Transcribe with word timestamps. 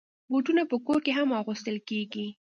بوټونه 0.29 0.63
په 0.71 0.75
کور 0.85 0.99
کې 1.05 1.11
هم 1.17 1.29
اغوستل 1.39 1.77
کېږي. 1.89 2.27